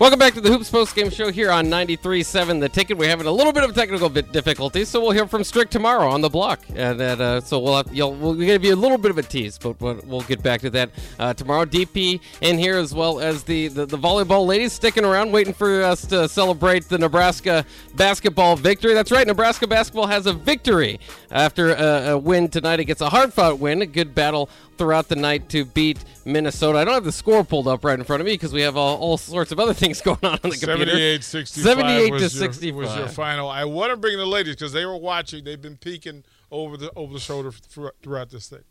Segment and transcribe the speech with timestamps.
[0.00, 2.96] Welcome back to the Hoops Post Game Show here on 93.7 The Ticket.
[2.96, 6.22] We're having a little bit of technical difficulties, so we'll hear from Strick tomorrow on
[6.22, 6.60] the block.
[6.74, 9.22] And that, uh, so we'll have, you'll, we'll give you a little bit of a
[9.22, 10.88] tease, but, but we'll get back to that
[11.18, 11.66] uh, tomorrow.
[11.66, 15.82] DP in here as well as the, the, the volleyball ladies sticking around, waiting for
[15.82, 18.94] us to celebrate the Nebraska basketball victory.
[18.94, 20.98] That's right, Nebraska basketball has a victory
[21.30, 25.08] after a, a win tonight It gets a hard fought win, a good battle throughout
[25.08, 26.78] the night to beat Minnesota.
[26.78, 28.78] I don't have the score pulled up right in front of me because we have
[28.78, 30.90] all, all sorts of other things going on on the computer.
[30.90, 32.74] 78 65 78 was to your, 65.
[32.74, 33.48] was your final.
[33.48, 35.44] I want to bring the ladies because they were watching.
[35.44, 38.64] They've been peeking over the over the shoulder throughout, throughout this thing.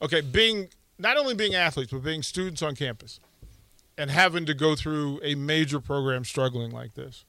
[0.00, 3.20] Okay, being not only being athletes but being students on campus
[3.96, 7.24] and having to go through a major program struggling like this.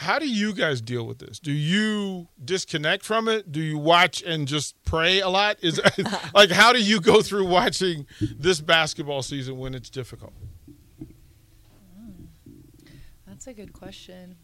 [0.00, 1.40] How do you guys deal with this?
[1.40, 3.50] Do you disconnect from it?
[3.50, 5.56] Do you watch and just pray a lot?
[5.60, 5.80] Is
[6.34, 10.34] like how do you go through watching this basketball season when it's difficult?
[13.26, 14.36] That's a good question.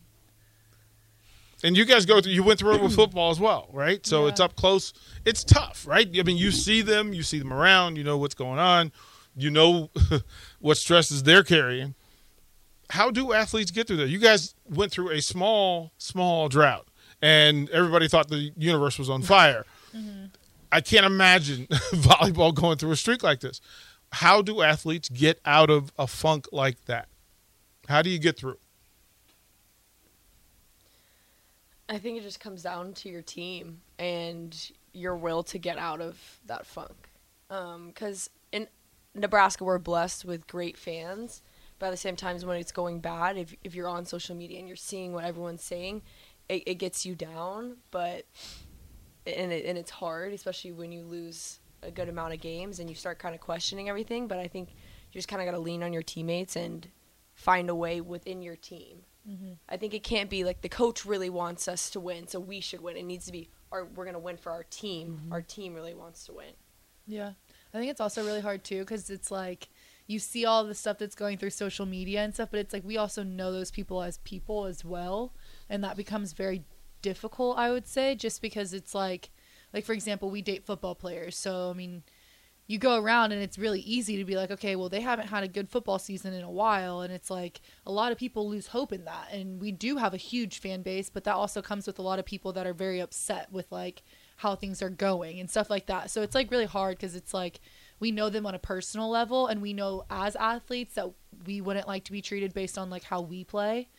[1.62, 2.32] And you guys go through.
[2.32, 2.96] You went through it with hmm.
[2.96, 4.04] football as well, right?
[4.06, 4.30] So Yeah.
[4.30, 4.92] it's up close.
[5.24, 6.08] It's tough, right?
[6.18, 8.92] I mean, you see them, you see them around, you know what's going on,
[9.36, 9.90] you know
[10.60, 11.94] what stresses they're carrying.
[12.90, 14.08] How do athletes get through that?
[14.08, 16.86] You guys went through a small, small drought,
[17.22, 19.64] and everybody thought the universe was on fire.
[19.96, 20.26] Mm-hmm.
[20.70, 23.60] I can't imagine volleyball going through a streak like this.
[24.12, 27.08] How do athletes get out of a funk like that?
[27.88, 28.58] How do you get through?
[31.94, 36.00] I think it just comes down to your team and your will to get out
[36.00, 37.10] of that funk.
[37.50, 38.68] Um, because in
[39.14, 41.42] Nebraska, we're blessed with great fans,
[41.78, 44.58] but at the same time, when it's going bad, if if you're on social media
[44.58, 46.02] and you're seeing what everyone's saying,
[46.48, 47.76] it, it gets you down.
[47.90, 48.26] But
[49.26, 52.88] and it, and it's hard, especially when you lose a good amount of games and
[52.88, 54.26] you start kind of questioning everything.
[54.26, 56.88] But I think you just kind of got to lean on your teammates and
[57.34, 59.02] find a way within your team.
[59.28, 59.52] Mm-hmm.
[59.68, 62.60] I think it can't be like the coach really wants us to win, so we
[62.60, 62.96] should win.
[62.96, 65.20] It needs to be, or we're gonna win for our team.
[65.20, 65.32] Mm-hmm.
[65.32, 66.52] Our team really wants to win.
[67.06, 67.32] Yeah.
[67.72, 69.68] I think it's also really hard too because it's like
[70.06, 72.84] you see all the stuff that's going through social media and stuff, but it's like
[72.84, 75.32] we also know those people as people as well.
[75.68, 76.64] And that becomes very
[77.02, 79.30] difficult, I would say, just because it's like,
[79.72, 81.36] like for example, we date football players.
[81.36, 82.02] So, I mean,
[82.66, 85.44] you go around and it's really easy to be like, okay, well, they haven't had
[85.44, 87.02] a good football season in a while.
[87.02, 89.28] And it's like a lot of people lose hope in that.
[89.30, 92.18] And we do have a huge fan base, but that also comes with a lot
[92.18, 94.02] of people that are very upset with like
[94.36, 96.10] how things are going and stuff like that.
[96.10, 97.60] So it's like really hard because it's like
[98.00, 101.10] we know them on a personal level and we know as athletes that
[101.46, 103.90] we wouldn't like to be treated based on like how we play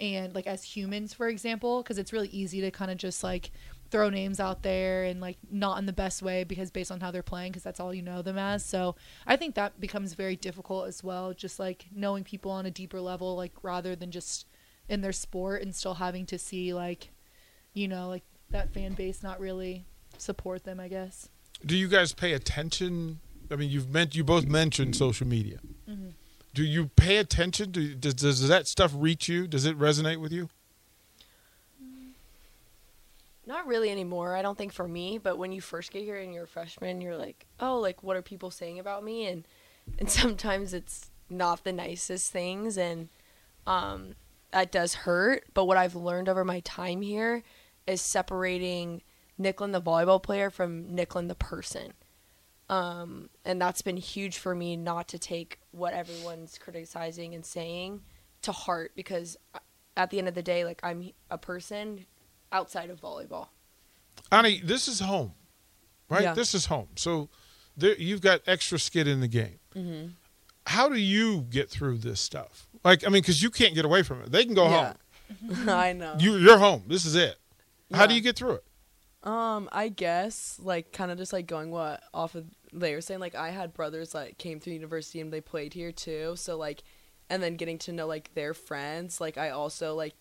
[0.00, 3.50] and like as humans for example because it's really easy to kind of just like
[3.90, 7.10] throw names out there and like not in the best way because based on how
[7.10, 8.94] they're playing because that's all you know them as so
[9.26, 13.00] i think that becomes very difficult as well just like knowing people on a deeper
[13.00, 14.46] level like rather than just
[14.88, 17.10] in their sport and still having to see like
[17.74, 19.84] you know like that fan base not really
[20.18, 21.28] support them i guess
[21.64, 23.20] do you guys pay attention?
[23.50, 25.58] I mean, you've meant you both mentioned social media.
[25.88, 26.10] Mm-hmm.
[26.54, 27.70] Do you pay attention?
[27.70, 29.46] Do, does, does that stuff reach you?
[29.46, 30.48] Does it resonate with you?
[33.50, 34.36] Not really anymore.
[34.36, 37.00] I don't think for me, but when you first get here and you're a freshman,
[37.00, 39.26] you're like, oh, like what are people saying about me?
[39.26, 39.44] And
[39.98, 43.08] and sometimes it's not the nicest things, and
[43.66, 44.14] um,
[44.52, 45.46] that does hurt.
[45.52, 47.42] But what I've learned over my time here
[47.88, 49.02] is separating
[49.36, 51.94] Nicklin the volleyball player from Nicklin the person.
[52.68, 58.02] Um, and that's been huge for me not to take what everyone's criticizing and saying
[58.42, 59.36] to heart because
[59.96, 62.06] at the end of the day, like I'm a person
[62.52, 63.48] outside of volleyball.
[64.32, 65.32] Ani, this is home,
[66.08, 66.22] right?
[66.22, 66.34] Yeah.
[66.34, 66.88] This is home.
[66.96, 67.28] So
[67.76, 69.58] there, you've got extra skid in the game.
[69.74, 70.08] Mm-hmm.
[70.66, 72.68] How do you get through this stuff?
[72.84, 74.30] Like, I mean, because you can't get away from it.
[74.30, 74.94] They can go Yeah.
[75.48, 75.68] home.
[75.68, 76.16] I know.
[76.18, 76.84] You, you're home.
[76.86, 77.36] This is it.
[77.92, 78.64] How do you get through it?
[79.22, 83.20] Um, I guess like kind of just like going what off of they were saying
[83.20, 86.34] like I had brothers that came through university and they played here too.
[86.36, 86.82] So like,
[87.28, 89.20] and then getting to know like their friends.
[89.20, 90.14] Like I also like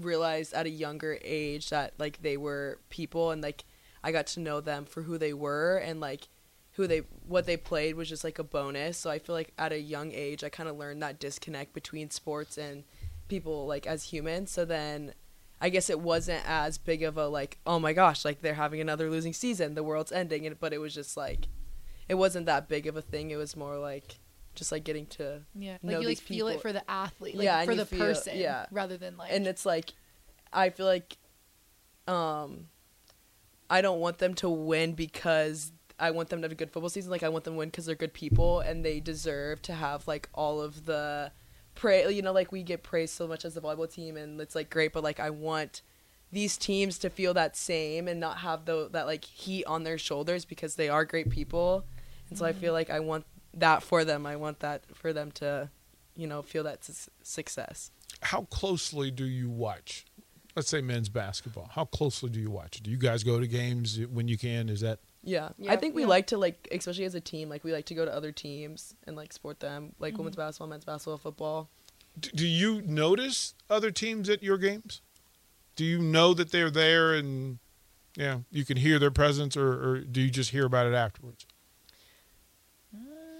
[0.00, 3.64] realized at a younger age that like they were people and like
[4.02, 6.28] I got to know them for who they were and like
[6.72, 8.98] who they what they played was just like a bonus.
[8.98, 12.10] So I feel like at a young age I kind of learned that disconnect between
[12.10, 12.84] sports and
[13.28, 14.50] people like as humans.
[14.50, 15.14] So then
[15.60, 18.80] I guess it wasn't as big of a like, oh my gosh, like they're having
[18.80, 21.48] another losing season, the world's ending, and but it was just like,
[22.08, 23.30] it wasn't that big of a thing.
[23.30, 24.20] It was more like,
[24.58, 27.44] just like getting to, Yeah, like you like these feel it for the athlete, like
[27.44, 28.66] Yeah, for the feel- person, yeah.
[28.70, 29.32] rather than like.
[29.32, 29.92] and it's like,
[30.52, 31.16] I feel like,
[32.06, 32.66] um,
[33.70, 36.88] I don't want them to win because I want them to have a good football
[36.88, 37.10] season.
[37.10, 40.06] Like I want them to win because they're good people and they deserve to have
[40.08, 41.32] like all of the
[41.74, 42.12] praise.
[42.14, 44.68] you know like we get praised so much as the volleyball team and it's like
[44.68, 45.82] great but like i want
[46.32, 49.96] these teams to feel that same and not have the, that like heat on their
[49.96, 51.84] shoulders because they are great people
[52.30, 53.24] and so i feel like i want
[53.60, 55.68] that for them i want that for them to
[56.16, 57.90] you know feel that su- success
[58.22, 60.04] How closely do you watch?
[60.56, 61.68] Let's say men's basketball.
[61.72, 62.80] How closely do you watch?
[62.82, 64.68] Do you guys go to games when you can?
[64.68, 66.08] Is that yeah, Yeah, i think we yeah.
[66.08, 68.94] like to like especially as a team like we like to go to other teams
[69.06, 70.18] and like support them like Mm-hmm.
[70.22, 71.68] women's basketball men's basketball football
[72.20, 75.00] do you notice other teams at your games?
[75.76, 77.58] Do you know that they're there and
[78.16, 81.46] yeah, you can hear their presence, or, or do you just hear about it afterwards?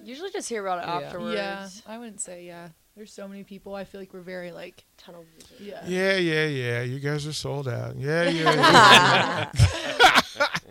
[0.04, 1.06] Usually just hear about it Yeah.
[1.06, 1.34] afterwards.
[1.34, 2.68] Yeah, I wouldn't say yeah.
[2.96, 3.74] There's so many people.
[3.74, 5.66] I feel like we're very like Tunnel vision.
[5.66, 5.86] yeah.
[5.86, 6.82] Yeah, yeah, yeah.
[6.82, 7.96] You guys are sold out.
[7.96, 9.50] Yeah, yeah.
[9.54, 10.20] yeah.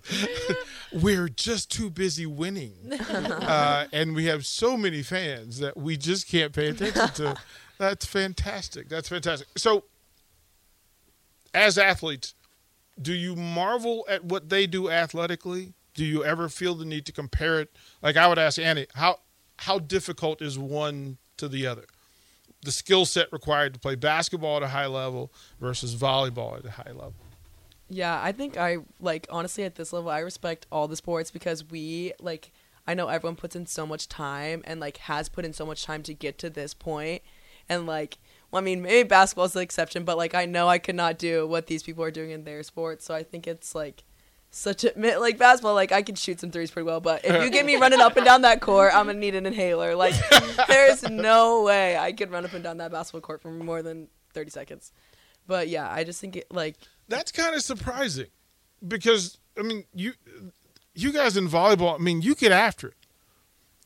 [0.93, 2.73] We're just too busy winning,
[3.09, 7.35] uh, and we have so many fans that we just can't pay attention to.
[7.77, 8.87] That's fantastic.
[8.87, 9.47] That's fantastic.
[9.57, 9.83] So,
[11.53, 12.33] as athletes,
[13.01, 15.73] do you marvel at what they do athletically?
[15.97, 17.75] Do you ever feel the need to compare it?
[18.03, 19.19] Like I would ask Annie, how
[19.57, 21.85] how difficult is one to the other?
[22.61, 26.71] The skill set required to play basketball at a high level versus volleyball at a
[26.71, 27.15] high level.
[27.89, 31.67] Yeah, I think I like honestly at this level I respect all the sports because
[31.67, 32.51] we like
[32.85, 35.83] I know everyone puts in so much time and like has put in so much
[35.83, 37.23] time to get to this point
[37.67, 38.19] and like
[38.51, 41.47] well, I mean maybe basketball's the exception but like I know I could not do
[41.47, 44.03] what these people are doing in their sports so I think it's like
[44.49, 47.49] such a like basketball like I can shoot some threes pretty well but if you
[47.49, 49.95] get me running up and down that court I'm gonna need an inhaler.
[49.95, 50.15] Like
[50.67, 54.07] there's no way I could run up and down that basketball court for more than
[54.33, 54.91] 30 seconds.
[55.45, 56.75] But yeah I just think it like
[57.07, 58.27] That's kind of surprising
[58.87, 60.13] because I mean you
[60.95, 62.93] you guys in volleyball, I mean you get after it.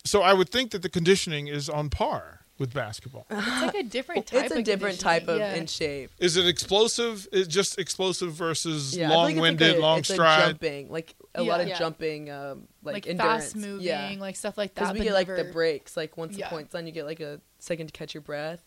[0.06, 3.26] So I would think that the conditioning is on par with basketball.
[3.30, 4.46] It's like a different type.
[4.46, 5.62] it's a of different type of conditioning.
[5.62, 6.12] in shape.
[6.20, 7.28] Is it explosive?
[7.34, 10.14] Is just explosive versus Yeah, I feel like it's long-winded, like a- long it's a
[10.14, 10.48] stride?
[10.48, 11.50] jumping, like a Yeah.
[11.52, 11.80] lot of Yeah.
[11.80, 13.44] jumping, um, like, like, endurance.
[13.46, 14.82] fast moving, yeah, like stuff like that.
[14.82, 15.98] because we but get like the breaks.
[15.98, 16.46] Like once Yeah.
[16.48, 18.62] the point's done, you get like a second to catch your breath.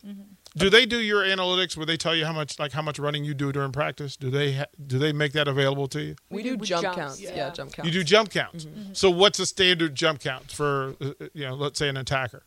[0.57, 3.25] Do they do your analytics where they tell you how much like how much running
[3.25, 4.17] you do during practice?
[4.17, 6.17] Do they ha- do they make that available to you?
[6.31, 7.21] We, We do, do jump jumps, counts.
[7.21, 7.35] Yeah.
[7.37, 7.51] yeah.
[7.51, 7.87] jump counts.
[7.87, 8.65] You do jump counts.
[8.65, 8.93] Mm-hmm.
[8.95, 12.45] So what's a standard jump count for uh, uh, you know, let's say an attacker?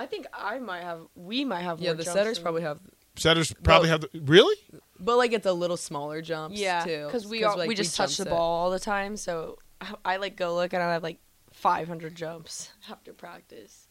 [0.00, 1.00] I think I might have.
[1.16, 1.80] We might have.
[1.80, 2.78] Yeah, more the jumps setters than- probably have,
[3.16, 4.56] Setters probably have the, really?
[5.00, 6.58] but like it's a little smaller jumps.
[6.58, 7.04] Yeah, too.
[7.06, 8.36] because we all, like, we just touch the jump set.
[8.36, 9.16] ball all the time.
[9.16, 11.18] So I, I like go look and I have like
[11.52, 13.88] 500 jumps after practice,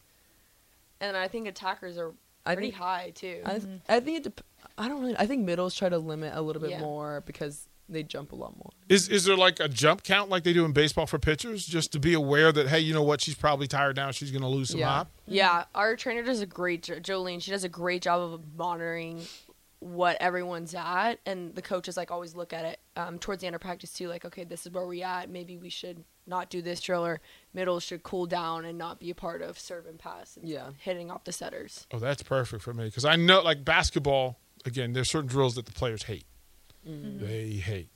[1.00, 2.14] and I think attackers are
[2.46, 3.42] I pretty think high too.
[3.44, 4.24] I, I think it.
[4.24, 4.40] Dep-
[4.78, 5.16] I don't really.
[5.18, 6.80] I think middles try to limit a little bit Yeah.
[6.80, 8.70] more because they jump a lot more.
[8.88, 11.92] Is is there like a jump count like they do in baseball for pitchers, just
[11.92, 14.48] to be aware that hey, you know what, she's probably tired now, she's going to
[14.48, 14.88] lose some Yeah.
[14.88, 15.10] hop.
[15.26, 17.42] Yeah, our trainer does a great jo- Jolene.
[17.42, 19.22] She does a great job of monitoring
[19.80, 23.54] what everyone's at, and the coaches like always look at it um, towards the end
[23.54, 24.08] of practice too.
[24.08, 25.30] Like, okay, this is where we at.
[25.30, 27.20] Maybe we should not do this drill, or
[27.54, 30.36] middle should cool down and not be a part of serve and pass.
[30.36, 30.70] And Yeah.
[30.80, 31.86] hitting off the setters.
[31.92, 34.38] Oh, that's perfect for me because I know like basketball.
[34.66, 36.24] Again, there's certain drills that the players hate.
[36.86, 37.24] Mm-hmm.
[37.24, 37.88] They hate.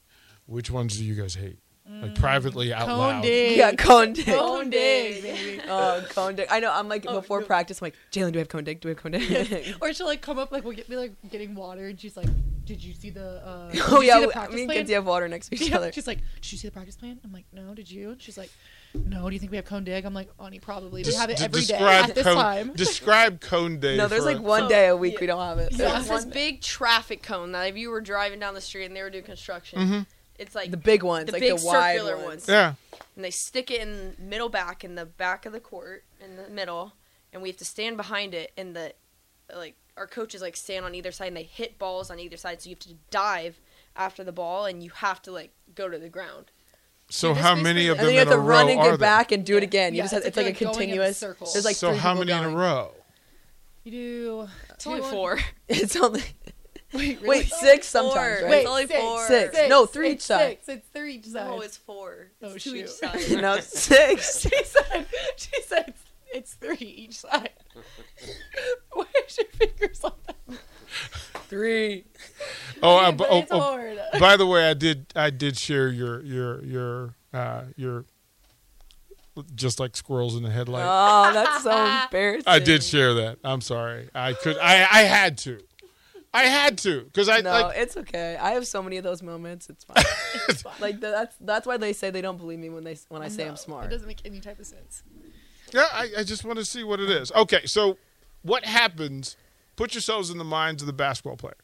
[0.47, 1.59] Which ones do you guys hate?
[1.91, 2.03] Mm.
[2.03, 3.23] Like privately out Cone loud.
[3.23, 3.57] dig.
[3.59, 4.25] Yeah, cone dig.
[4.27, 5.61] Cone dig, baby.
[5.69, 6.47] Oh, cone dig.
[6.51, 6.71] I know.
[6.73, 7.47] I'm like Oh, before no.
[7.47, 7.81] practice.
[7.83, 8.81] I'm like, Jalen, do we have cone dig?
[8.81, 9.75] Do we have cone dig?
[9.81, 12.29] Or she'll like come up like we'll get be like getting water and she's like,
[12.65, 14.79] "Did you see the?" Uh, did oh you yeah, the we- practice me and plan?"
[14.79, 15.91] Kinsey have water next to each Yeah, other.
[15.93, 18.39] She's like, "Did you see the practice plan?" I'm like, "No, did you?" And she's
[18.39, 18.51] like,
[18.95, 21.01] "No, do you think we have cone dig?" I'm like, "Ani, probably.
[21.05, 23.97] We Des- have it de- every day describe at this cone, time." Describe cone day.
[23.97, 25.21] No, there's like one So- day a week yeah.
[25.21, 25.75] we don't have it.
[25.75, 25.99] So Yeah.
[25.99, 29.03] it's this big traffic cone that if you were driving down the street and they
[29.03, 30.01] were doing construction, Mm-hmm.
[30.39, 32.27] it's like The big ones, the like big the wide circular ones.
[32.27, 32.49] ones.
[32.49, 32.75] Yeah.
[33.17, 36.49] and they stick it in middle back in the back of the court in the
[36.49, 36.93] middle
[37.33, 38.93] and we have to stand behind it and the
[39.55, 42.63] like our coaches like stand on either side and they hit balls on either side
[42.63, 43.61] so you have to dive
[43.97, 46.51] after the ball and you have to like go to the ground
[47.15, 48.73] So Yeah, how many of And them then you have in a to run row
[48.73, 48.97] and are get there?
[48.99, 49.93] back and do it again.
[49.93, 51.19] You Yeah, just have, it's it's like like a going in a continuous.
[51.19, 51.47] circle.
[51.53, 52.93] There's like so how people many in a row?
[53.85, 54.49] You do.
[54.71, 55.39] it's only two four
[55.69, 56.23] It's only
[56.95, 57.29] Wait, really?
[57.29, 58.49] wait six sometimes, Four.
[58.49, 58.51] right?
[58.51, 59.27] Wait, It's only six, four.
[59.27, 59.59] Six.
[59.69, 60.59] No, three it's each side.
[60.63, 60.69] Six.
[60.69, 61.47] It's three each side.
[61.49, 62.91] no it's four Oh, it's two each shoot.
[62.91, 64.41] side no, six.
[64.41, 65.07] she said.
[65.37, 66.03] She said it's,
[66.35, 67.51] it's three each side.
[68.93, 70.59] Where's your fingers on that?
[71.49, 72.05] Three.
[72.83, 73.99] Oh, uh, Yeah, but oh, it's oh, hard.
[74.21, 78.05] by the way, I did I did share your your your uh, your
[79.55, 80.85] just like squirrels in the headlight.
[80.87, 81.71] Oh, that's so
[82.05, 82.45] embarrassing.
[82.47, 83.39] I did share that.
[83.43, 84.09] I'm sorry.
[84.15, 84.59] I could.
[84.59, 85.61] I I had to.
[86.35, 87.77] I had to because I No, like.
[87.77, 88.37] it's okay.
[88.41, 89.69] I have so many of those moments.
[89.69, 90.03] It's fine.
[90.49, 90.73] It's fine.
[90.81, 93.45] like that's that's why they say they don't believe me when they when I say
[93.45, 93.87] No, I'm smart.
[93.87, 95.03] It doesn't make any type of sense.
[95.75, 97.31] Yeah, I, I just want to see what it is.
[97.33, 97.99] Okay, so
[98.43, 99.37] what happens?
[99.77, 101.57] Put yourselves in the minds of the basketball player.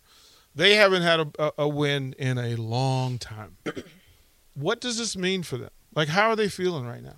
[0.58, 3.58] They haven't had a, a, a win in a long time.
[4.54, 5.70] what does this mean for them?
[5.94, 7.14] Like, how are they feeling right now?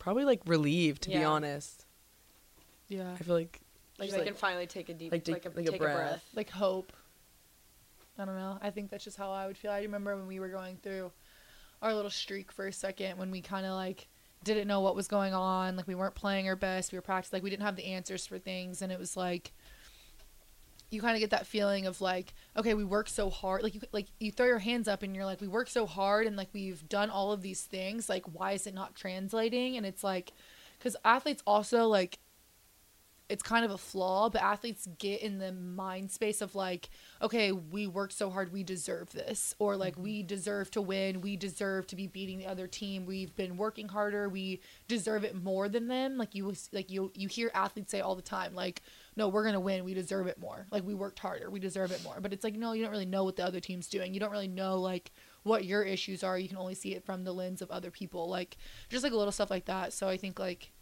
[0.00, 1.86] Probably like relieved, to be honest.
[2.88, 3.12] Yeah.
[3.12, 3.60] I feel like
[4.00, 5.80] Like just, they can finally take a deep, like, like, take- a, like a take
[5.80, 5.96] a breath.
[5.96, 6.24] breath.
[6.34, 6.92] like hope.
[8.18, 8.58] I don't know.
[8.60, 9.70] I think that's just how I would feel.
[9.70, 11.12] I remember when we were going through
[11.82, 14.08] our little streak for a second when we kind of like
[14.42, 15.76] didn't know what was going on.
[15.76, 16.90] Like we weren't playing our best.
[16.90, 17.36] We were practicing.
[17.36, 19.52] Like we didn't have the answers for things, and it was like
[20.92, 23.62] you kind of get that feeling of like, okay, we work so hard.
[23.62, 26.26] Like you like you throw your hands up and you're like, we work so hard,
[26.26, 28.08] and like we've done all of these things.
[28.08, 29.76] Like why is it not translating?
[29.76, 30.32] And it's like
[30.78, 32.18] because athletes also like
[33.28, 36.90] it's kind of a flaw, but athletes get in the mind space of like,
[37.22, 40.02] okay, we worked so hard, we deserve this, or like mm-hmm.
[40.02, 43.06] we deserve to win, we deserve to be beating the other team.
[43.06, 46.18] We've been working harder, we deserve it more than them.
[46.18, 48.82] Like you, like you, you hear athletes say all the time, like,
[49.16, 50.66] no, we're gonna win, we deserve it more.
[50.70, 52.20] Like we worked harder, we deserve it more.
[52.20, 54.12] But it's like, no, you don't really know what the other team's doing.
[54.12, 55.10] You don't really know like
[55.42, 56.38] what your issues are.
[56.38, 58.28] You can only see it from the lens of other people.
[58.28, 58.56] Like
[58.88, 59.92] just like a little stuff like that.
[59.92, 60.72] So I think like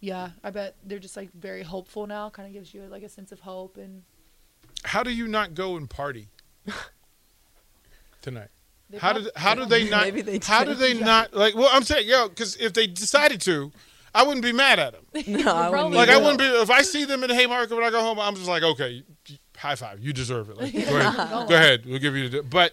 [0.00, 2.30] yeah, I bet they're just like very hopeful now.
[2.30, 4.02] Kind of gives you like a sense of hope and
[4.84, 6.28] How do you not go and party
[8.22, 8.48] tonight?
[8.90, 10.04] they How prob- did how do they not?
[10.04, 10.78] Maybe they how do did.
[10.78, 11.54] they not like?
[11.54, 13.70] Well, I'm saying, yo, because if they decided to,
[14.14, 15.04] I wouldn't be mad at them.
[15.44, 16.18] no, I wouldn't Like either.
[16.18, 18.18] I wouldn't be if I see them in the Haymarket when I go home.
[18.18, 19.02] I'm just like, okay,
[19.56, 20.56] high five, you deserve it.
[20.56, 21.16] Like, go ahead,
[21.48, 22.42] go ahead, we'll give you the.
[22.42, 22.72] But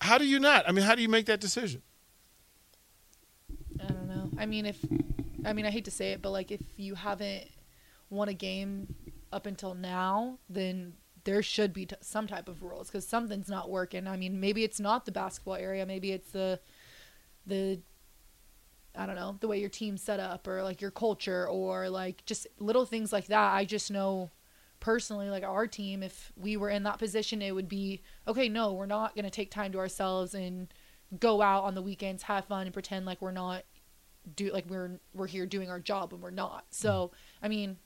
[0.00, 0.68] how do you not?
[0.68, 1.82] I mean, how do you make that decision?
[3.80, 4.30] I don't know.
[4.38, 4.78] I mean, if
[5.44, 7.48] I mean, I hate to say it, but like if you haven't
[8.10, 8.94] won a game
[9.32, 13.70] up until now, then there should be t- some type of rules because something's not
[13.70, 14.06] working.
[14.06, 16.60] I mean, maybe it's not the basketball area, maybe it's the
[17.46, 17.80] the
[18.96, 22.24] I don't know the way your team's set up or like your culture or like
[22.26, 23.52] just little things like that.
[23.52, 24.30] I just know
[24.80, 28.48] personally, like our team, if we were in that position, it would be okay.
[28.48, 30.72] No, we're not gonna take time to ourselves and
[31.18, 33.64] go out on the weekends, have fun, and pretend like we're not
[34.36, 36.64] do like we're we're here doing our job and we're not.
[36.70, 37.10] So
[37.42, 37.76] I mean,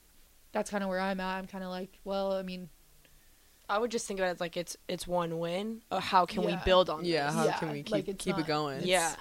[0.53, 1.37] that's kind of where I'm at.
[1.39, 2.69] I'm kind of like, well, I mean,
[3.69, 5.83] I would just think about it like it's it's one win.
[5.91, 7.35] Uh, how can we build on Yeah, this?
[7.35, 8.81] how Yeah, can we keep like, keep not- it going?
[8.85, 9.15] Yeah.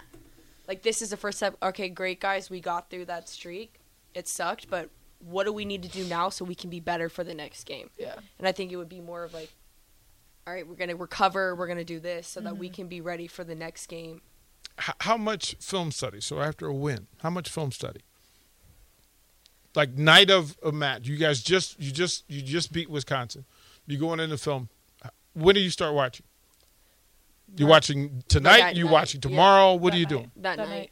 [0.67, 1.55] Like this is the first step.
[1.63, 3.79] Okay, great guys, we got through that streak.
[4.13, 7.07] It sucked, but what do we need to do now so we can be better
[7.09, 7.89] for the next game?
[7.97, 9.50] yeah, And I think it would be more of like,
[10.45, 12.59] all right, we're gonna recover, we're gonna do this so that Mm-hmm.
[12.59, 14.21] we can be ready for the next game.
[14.79, 16.22] H- how much film study?
[16.22, 18.01] So after a win, how much film study?
[19.75, 23.46] Like night of a match, you guys just you just you just beat Wisconsin.
[23.86, 24.69] You going into film.
[25.34, 26.25] When do you start watching?
[27.55, 28.57] You watching tonight?
[28.57, 29.29] that you night, watching yeah.
[29.29, 29.74] tomorrow?
[29.75, 30.10] what That are you night.
[30.10, 30.31] doing?
[30.38, 30.69] That, That night.
[30.69, 30.91] night.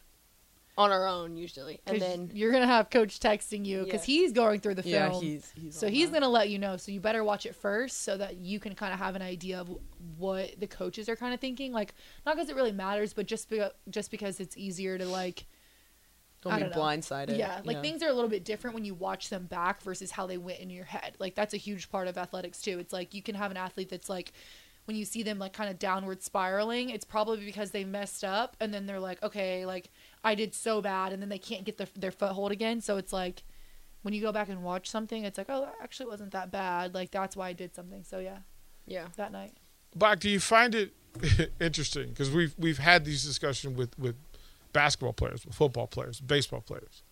[0.77, 1.79] On our own usually.
[1.85, 4.13] and then you're gonna have coach texting you because Yeah.
[4.15, 5.13] he's going through the film.
[5.13, 6.19] Yeah, he's he's so he's that.
[6.19, 6.75] gonna let you know.
[6.75, 9.59] So you better watch it first so that you can kind of have an idea
[9.61, 9.69] of
[10.17, 11.71] what the coaches are kind of thinking.
[11.71, 11.93] Like
[12.25, 15.45] not because it really matters, but just be- just because it's easier to like
[16.41, 16.81] don't I be don't know.
[16.81, 17.37] blindsided.
[17.37, 20.27] Yeah, like things are a little bit different when you watch them back versus how
[20.27, 21.15] they went in your head.
[21.19, 22.79] Like that's a huge part of athletics too.
[22.79, 24.33] It's like you can have an athlete that's like
[24.85, 28.55] when you see them like kind of downward spiraling, it's probably because they messed up
[28.59, 29.89] and then they're like, okay, like
[30.25, 32.81] I did so bad and then they can't get their their foothold again.
[32.81, 33.43] So it's like
[34.01, 36.95] when you go back and watch something, it's like, oh, that actually wasn't that bad.
[36.95, 38.03] Like that's why I did something.
[38.03, 38.39] So yeah,
[38.87, 39.07] yeah.
[39.17, 39.53] that night.
[39.95, 40.93] Bach, do you find it
[41.61, 42.09] interesting?
[42.09, 44.15] Because we've we've had these discussions with with
[44.73, 47.03] basketball players, with football players, baseball players.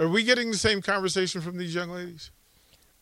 [0.00, 2.32] Are we getting the same conversation from these young ladies?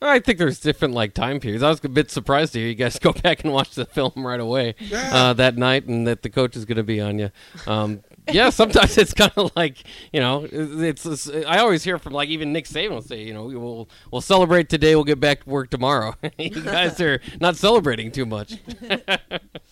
[0.04, 1.62] I think there's different like time periods.
[1.62, 4.12] I was a bit surprised to hear you guys go back and watch the film
[4.16, 7.30] right away uh, that night, and that the coach is going to be on you.
[7.66, 11.28] Um, yeah, sometimes it's kind of like you know, it's, it's.
[11.28, 14.68] I always hear from like even Nick Saban will say, you know, we'll we'll celebrate
[14.68, 16.14] today, we'll get back to work tomorrow.
[16.38, 18.54] you guys are not celebrating too much.
[18.88, 19.28] I,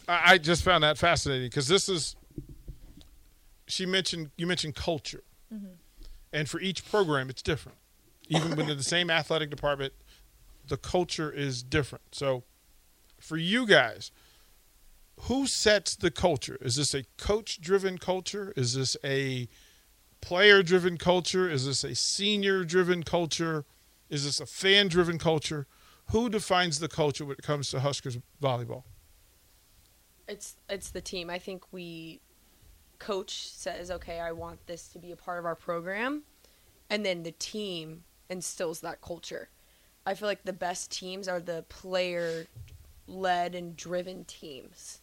[0.09, 2.17] I just found that fascinating because this is.
[3.67, 5.23] She mentioned you mentioned culture,
[6.33, 7.79] and for each program it's different.
[8.29, 9.93] Even within the same athletic department,
[10.71, 12.15] the culture is different.
[12.15, 12.45] So,
[13.19, 14.11] for you guys,
[15.23, 16.57] who sets the culture?
[16.63, 18.55] Is this a coach-driven culture?
[18.57, 19.49] Is this a
[20.23, 21.51] player-driven culture?
[21.51, 23.67] Is this a senior-driven culture?
[24.09, 25.67] Is this a fan-driven culture?
[26.13, 28.85] Who defines the culture when it comes to Huskers volleyball?
[30.27, 31.29] It's it's the team.
[31.29, 32.21] I think we
[33.01, 36.23] coach says, "Okay, I want this to be a part of our program."
[36.89, 39.51] And then the team instills that culture.
[40.07, 42.47] I feel like the best teams are the player
[43.07, 45.01] led and driven teams.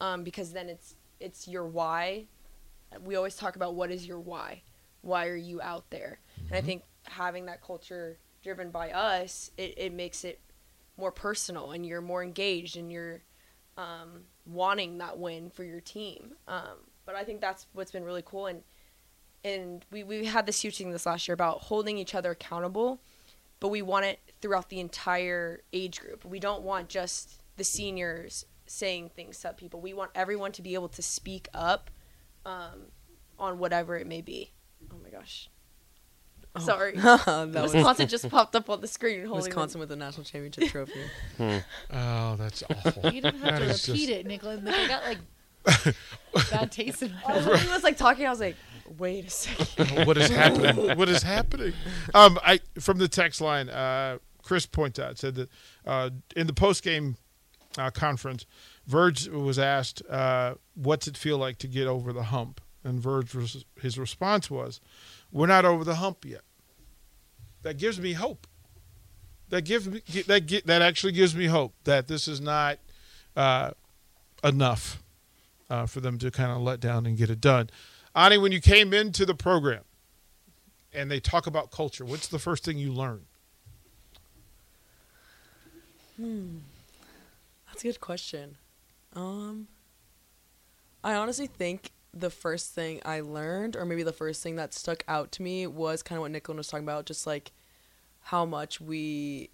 [0.00, 2.26] Um, because then it's it's your why.
[3.02, 4.62] We always talk about what is your why?
[5.02, 6.18] Why are you out there?
[6.48, 10.40] And I think having that culture driven by us, it, it makes it
[10.96, 13.22] more personal and you're more engaged and you're
[13.76, 16.34] um, wanting that win for your team.
[16.48, 18.46] Um, but I think that's what's been really cool.
[18.46, 18.62] And
[19.44, 23.00] and we, we had this huge thing this last year about holding each other accountable,
[23.58, 26.24] but we want it throughout the entire age group.
[26.24, 29.80] We don't want just the seniors saying things to people.
[29.80, 31.90] We want everyone to be able to speak up
[32.44, 32.88] um,
[33.38, 34.50] on whatever it may be.
[34.92, 35.48] Oh my gosh.
[36.58, 36.92] Sorry.
[36.96, 40.68] that was Wisconsin just popped up on the screen holding Wisconsin with the national championship
[40.68, 40.92] trophy.
[41.90, 43.10] Oh, that's awful.
[43.10, 44.62] You didn't have That to repeat just- it, Nicholas.
[44.62, 45.18] Like, I got like
[46.50, 47.60] bad taste in my I mouth.
[47.62, 48.26] he was like talking.
[48.26, 48.56] I was like,
[48.98, 50.06] wait a second.
[50.06, 50.96] what is happening?
[50.98, 51.72] What is happening?
[52.14, 55.48] Um, I from the text line, uh, Chris points out said that
[55.86, 57.16] uh, in the post game
[57.78, 58.44] uh, conference,
[58.86, 63.34] Verge was asked, uh, "What's it feel like to get over the hump?" And Verge
[63.34, 64.80] was, his response was,
[65.30, 66.42] "We're not over the hump yet."
[67.62, 68.46] That gives me hope.
[69.48, 72.78] That gives me that gi- that actually gives me hope that this is not
[73.36, 73.70] uh,
[74.42, 75.02] enough
[75.70, 77.70] uh, for them to kind of let down and get it done.
[78.14, 79.84] Ani, when you came into the program
[80.92, 83.24] and they talk about culture, what's the first thing you learned?
[87.66, 88.56] That's a good question.
[89.14, 89.68] Um,
[91.02, 95.04] I honestly think the first thing I learned, or maybe the first thing that stuck
[95.08, 97.52] out to me, was kind of what Nicole was talking about, just like
[98.24, 99.50] how much we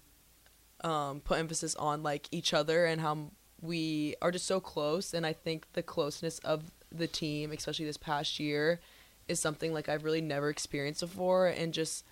[0.83, 5.13] um, put emphasis on like each other and how we are just so close.
[5.13, 8.79] And I think the closeness of the team, especially this past year,
[9.27, 11.47] is something like I've really never experienced before.
[11.47, 12.05] And just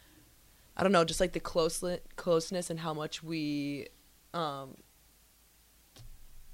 [0.75, 1.83] I don't know, just like the close
[2.15, 3.87] closeness and how much we
[4.33, 4.75] um,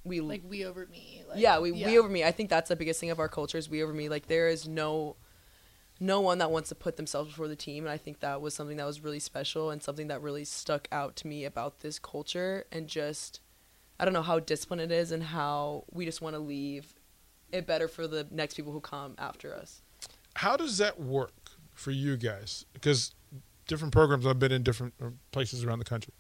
[0.04, 1.24] we Like we over me.
[1.28, 2.24] Like, yeah, we we over me.
[2.24, 4.10] I think that's the biggest thing of our culture is we over me.
[4.10, 5.16] Like there is no
[6.00, 8.54] no one that wants to put themselves before the team, and I think that was
[8.54, 12.00] something that was really special and something that really stuck out to me about this
[12.00, 13.40] culture and just
[14.00, 16.96] I don't know how disciplined it is and how we just want to leave
[17.52, 19.82] it better for the next people who come after us.
[20.36, 22.66] How does that work for you guys?
[22.74, 23.14] Because
[23.68, 26.14] different programs I've been in different uh, places around the country.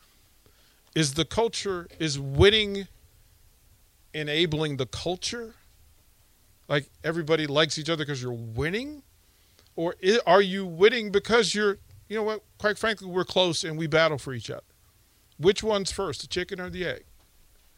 [0.95, 2.87] Is the culture is winning
[4.13, 5.55] enabling the culture?
[6.67, 9.03] Like everybody likes each other because you're winning,
[9.75, 11.77] or are you winning because you're
[12.07, 12.43] you know what?
[12.59, 14.61] Quite frankly, we're close and we battle for each other.
[15.37, 17.05] Which one's first, the chicken or the egg?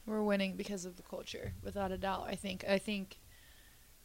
[0.06, 2.26] We're winning because of the culture, without a doubt.
[2.28, 2.66] I think.
[2.68, 3.18] I think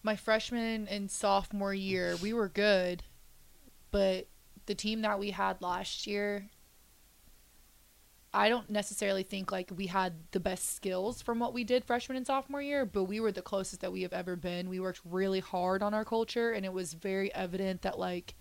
[0.03, 3.03] my freshman and sophomore year, we were good,
[3.90, 4.29] but
[4.66, 6.49] the team that we had last year,
[8.32, 12.16] I don't necessarily think like we had the best skills from what we did freshman
[12.16, 14.68] and sophomore year, but we were the closest that we have ever been.
[14.68, 18.34] We worked really hard on our culture, and it was very evident that like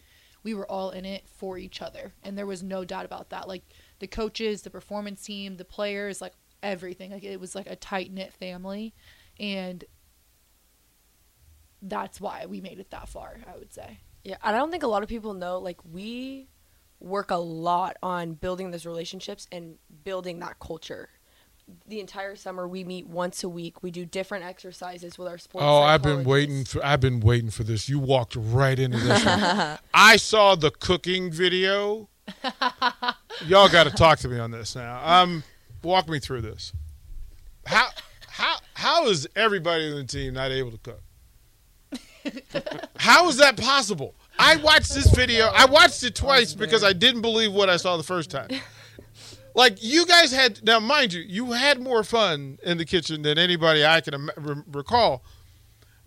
[0.44, 3.48] we were all in it for each other, and there was no doubt about that.
[3.48, 3.64] Like
[3.98, 7.12] the coaches, the performance team, the players, like everything.
[7.12, 8.94] Like it was like a tight knit family,
[9.40, 9.84] and
[11.82, 13.40] that's why we made it that far.
[13.52, 14.02] I would say.
[14.24, 15.58] Yeah, I don't think a lot of people know.
[15.58, 16.48] Like we
[17.00, 21.10] work a lot on building those relationships and building that culture.
[21.88, 23.84] The entire summer, we meet once a week.
[23.84, 25.64] We do different exercises with our sports.
[25.68, 27.88] Oh, I've been waiting for I've been waiting for this.
[27.88, 29.24] You walked right into this.
[29.24, 29.78] one.
[29.94, 32.10] I saw the cooking video.
[33.46, 35.00] Y'all got to talk to me on this now.
[35.04, 35.44] Um,
[35.84, 36.74] walk me through this.
[37.68, 37.90] How
[38.28, 41.02] how how is everybody on the team not able to cook?
[42.98, 44.16] How is that possible?
[44.40, 45.48] I watched this video.
[45.54, 48.50] I watched it twice because I didn't believe what I saw the first time.
[49.56, 53.38] Like you guys had now, mind you, you had more fun in the kitchen than
[53.38, 55.24] anybody I can re- recall.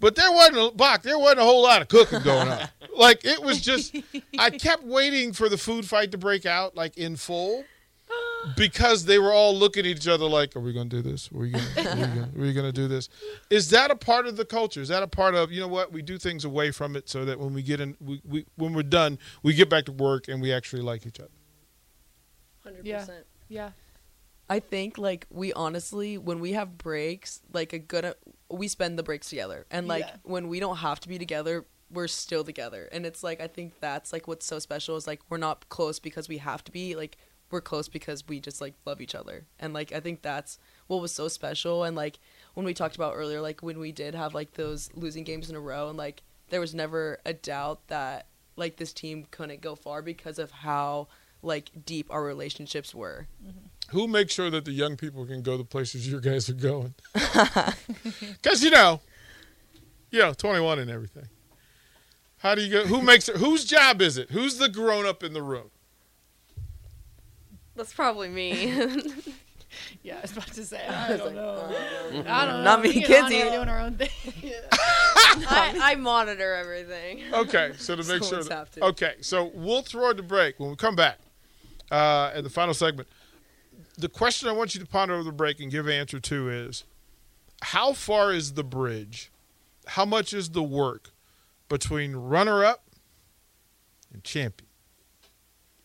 [0.00, 2.68] But there wasn't a Bach, there wasn't a whole lot of cooking going on.
[2.96, 3.94] like it was just,
[4.38, 7.64] I kept waiting for the food fight to break out, like in full,
[8.56, 11.30] because they were all looking at each other like, "Are we going to do this?
[11.34, 11.64] Are we going?
[11.64, 13.08] to Are we gonna, are we going to do this?"
[13.50, 14.80] Is that a part of the culture?
[14.80, 17.24] Is that a part of you know what we do things away from it so
[17.24, 20.28] that when we get in, we, we when we're done, we get back to work
[20.28, 21.30] and we actually like each other.
[22.62, 22.98] Hundred Yeah.
[23.00, 23.26] percent.
[23.48, 23.70] Yeah.
[24.48, 28.14] I think like we honestly when we have breaks, like a good
[28.50, 29.66] we spend the breaks together.
[29.70, 30.16] And like Yeah.
[30.24, 32.88] when we don't have to be together, we're still together.
[32.92, 35.98] And it's like I think that's like what's so special is like we're not close
[35.98, 37.16] because we have to be, like
[37.52, 39.44] we're close because we just like love each other.
[39.60, 42.18] And like I think that's what was so special and like
[42.54, 45.56] when we talked about earlier like when we did have like those losing games in
[45.56, 49.74] a row and like there was never a doubt that like this team couldn't go
[49.74, 51.08] far because of how
[51.42, 53.26] like deep our relationships were.
[53.90, 56.94] Who makes sure that the young people can go the places you guys are going?
[58.42, 59.00] Because you know,
[60.10, 61.28] you know, twenty one and everything.
[62.38, 62.86] How do you go?
[62.86, 63.36] Who makes it?
[63.36, 64.30] Whose job is it?
[64.30, 65.70] Who's the grown up in the room?
[67.74, 68.92] That's probably me.
[70.02, 70.86] Yeah, I was about to say.
[70.86, 71.42] I don't know.
[71.42, 71.72] uh,
[72.26, 72.62] I don't know.
[72.62, 74.08] Not me, and kids Anya are doing our own thing.
[74.72, 77.22] I, I monitor everything.
[77.32, 78.42] Okay, so to make sure.
[78.42, 78.84] That- have to.
[78.86, 81.18] Okay, so we'll throw it to break when we come back
[81.90, 83.08] uh, in the final segment.
[83.96, 86.84] The question I want you to ponder over the break and give answer to is:
[87.62, 89.30] How far is the bridge?
[89.86, 91.10] How much is the work
[91.68, 92.84] between runner-up
[94.12, 94.68] and champion?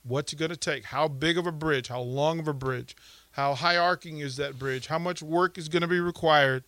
[0.07, 0.85] What's it going to take?
[0.85, 1.89] How big of a bridge?
[1.89, 2.95] How long of a bridge?
[3.31, 4.87] How high arcing is that bridge?
[4.87, 6.63] How much work is going to be required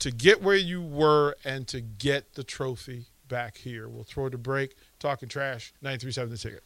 [0.00, 3.88] to get where you were and to get the trophy back here?
[3.88, 4.74] We'll throw it to break.
[4.98, 6.62] Talking trash, 937 the ticket.